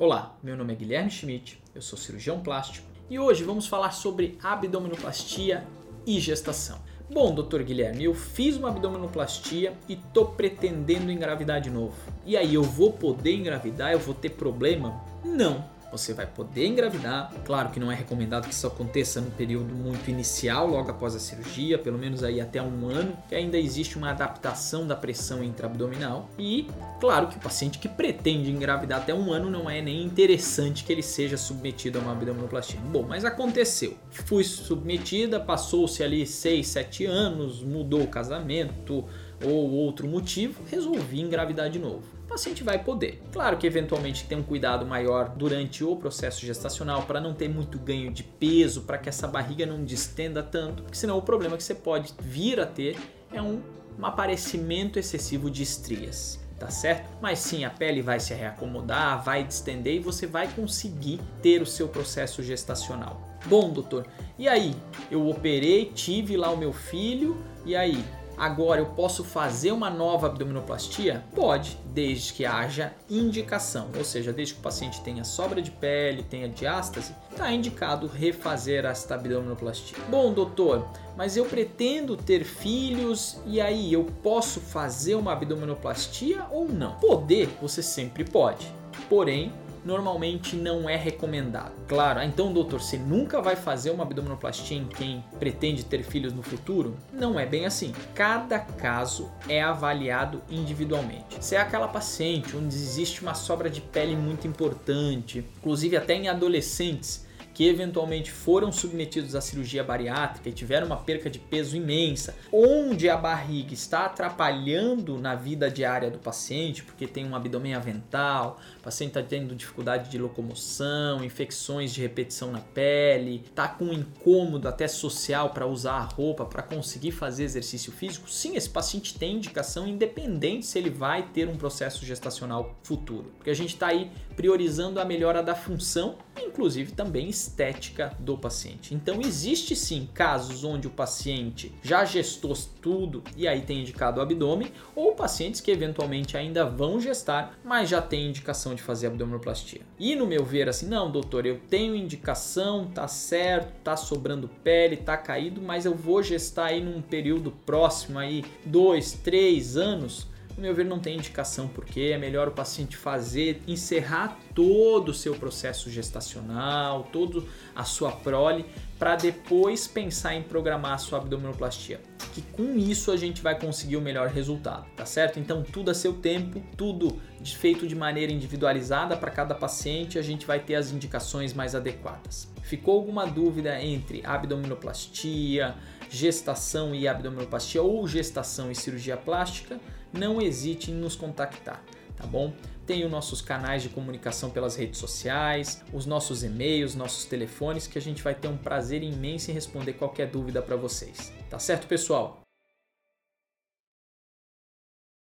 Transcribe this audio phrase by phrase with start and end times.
[0.00, 4.38] Olá, meu nome é Guilherme Schmidt, eu sou cirurgião plástico e hoje vamos falar sobre
[4.42, 5.66] abdominoplastia
[6.06, 6.78] e gestação.
[7.12, 11.94] Bom, doutor Guilherme, eu fiz uma abdominoplastia e tô pretendendo engravidar de novo.
[12.24, 13.92] E aí, eu vou poder engravidar?
[13.92, 15.04] Eu vou ter problema?
[15.22, 17.32] Não você vai poder engravidar.
[17.44, 21.18] Claro que não é recomendado que isso aconteça no período muito inicial, logo após a
[21.18, 26.28] cirurgia, pelo menos aí até um ano, que ainda existe uma adaptação da pressão intraabdominal.
[26.38, 26.68] E
[27.00, 30.92] claro que o paciente que pretende engravidar até um ano não é nem interessante que
[30.92, 32.80] ele seja submetido a uma abdominoplastia.
[32.80, 33.96] Bom, mas aconteceu.
[34.10, 39.04] Fui submetida, passou-se ali 6, 7 anos, mudou o casamento
[39.44, 43.20] ou outro motivo, resolvi engravidar de novo paciente vai poder.
[43.32, 47.78] Claro que eventualmente tem um cuidado maior durante o processo gestacional para não ter muito
[47.78, 51.62] ganho de peso, para que essa barriga não distenda tanto, porque senão o problema que
[51.62, 52.96] você pode vir a ter
[53.32, 53.60] é um,
[53.98, 57.08] um aparecimento excessivo de estrias tá certo?
[57.22, 61.66] Mas sim, a pele vai se reacomodar, vai distender e você vai conseguir ter o
[61.66, 63.38] seu processo gestacional.
[63.46, 64.06] Bom, doutor,
[64.38, 64.76] e aí?
[65.10, 68.04] Eu operei, tive lá o meu filho, e aí?
[68.40, 71.22] Agora eu posso fazer uma nova abdominoplastia?
[71.34, 76.22] Pode, desde que haja indicação, ou seja, desde que o paciente tenha sobra de pele,
[76.22, 79.98] tenha diástase, está indicado refazer esta abdominoplastia.
[80.08, 86.66] Bom, doutor, mas eu pretendo ter filhos e aí eu posso fazer uma abdominoplastia ou
[86.66, 86.92] não?
[86.92, 88.72] Poder, você sempre pode.
[89.06, 89.52] Porém,
[89.84, 91.72] normalmente não é recomendado.
[91.88, 96.32] Claro, ah, então, doutor, você nunca vai fazer uma abdominoplastia em quem pretende ter filhos
[96.32, 96.96] no futuro?
[97.12, 97.92] Não é bem assim.
[98.14, 101.42] Cada caso é avaliado individualmente.
[101.44, 106.28] Se é aquela paciente onde existe uma sobra de pele muito importante, inclusive até em
[106.28, 112.36] adolescentes, que eventualmente foram submetidos à cirurgia bariátrica e tiveram uma perca de peso imensa,
[112.52, 118.58] onde a barriga está atrapalhando na vida diária do paciente, porque tem um abdômen avental,
[118.78, 123.92] o paciente está tendo dificuldade de locomoção, infecções de repetição na pele, está com um
[123.92, 129.18] incômodo até social para usar a roupa, para conseguir fazer exercício físico, sim, esse paciente
[129.18, 133.88] tem indicação independente se ele vai ter um processo gestacional futuro, porque a gente está
[133.88, 138.94] aí priorizando a melhora da função, inclusive também estética do paciente.
[138.94, 144.22] Então existe sim casos onde o paciente já gestou tudo e aí tem indicado o
[144.22, 149.82] abdômen, ou pacientes que eventualmente ainda vão gestar, mas já tem indicação de fazer abdominoplastia.
[149.98, 154.96] E no meu ver assim, não, doutor, eu tenho indicação, tá certo, tá sobrando pele,
[154.96, 160.29] tá caído, mas eu vou gestar aí num período próximo aí, dois, três anos
[160.60, 165.14] no meu ver, não tem indicação porque é melhor o paciente fazer, encerrar todo o
[165.14, 167.42] seu processo gestacional, toda
[167.74, 168.66] a sua prole,
[168.98, 172.00] para depois pensar em programar a sua abdominoplastia.
[172.34, 175.40] Que com isso a gente vai conseguir o melhor resultado, tá certo?
[175.40, 180.46] Então tudo a seu tempo, tudo feito de maneira individualizada para cada paciente, a gente
[180.46, 182.48] vai ter as indicações mais adequadas.
[182.62, 185.74] Ficou alguma dúvida entre abdominoplastia,
[186.10, 189.80] gestação e abdominoplastia ou gestação e cirurgia plástica?
[190.12, 191.82] Não hesite em nos contactar,
[192.16, 192.52] tá bom?
[192.84, 197.96] Tem os nossos canais de comunicação pelas redes sociais, os nossos e-mails, nossos telefones, que
[197.96, 201.32] a gente vai ter um prazer imenso em responder qualquer dúvida para vocês.
[201.48, 202.40] Tá certo, pessoal?